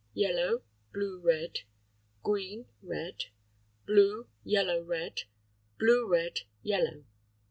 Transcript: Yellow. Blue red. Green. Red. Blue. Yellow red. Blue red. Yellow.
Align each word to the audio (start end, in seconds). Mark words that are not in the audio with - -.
Yellow. 0.15 0.63
Blue 0.91 1.19
red. 1.19 1.59
Green. 2.23 2.65
Red. 2.81 3.25
Blue. 3.85 4.25
Yellow 4.43 4.81
red. 4.81 5.25
Blue 5.77 6.07
red. 6.11 6.39
Yellow. 6.63 7.03